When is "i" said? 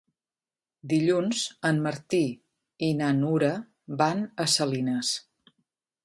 2.87-2.89